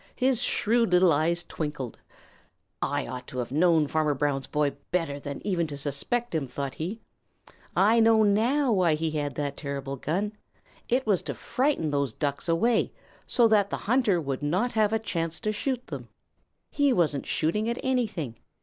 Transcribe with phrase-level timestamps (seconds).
[0.15, 1.99] His shrewd little eyes twinkled.
[2.81, 6.73] "I ought to have known Farmer Brown's boy better than even to suspect him," thought
[6.73, 7.01] he.
[7.75, 10.33] "I know now why he had that terrible gun.
[10.89, 12.91] It was to frighten those Ducks away
[13.27, 16.09] so that the hunter would not have a chance to shoot them.
[16.71, 18.37] He wasn't shooting at anything.